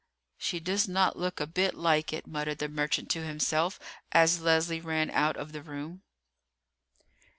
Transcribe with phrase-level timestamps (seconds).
[0.39, 3.79] "She does not look a bit like it," muttered the merchant to himself
[4.11, 6.01] as Leslie ran out of the room.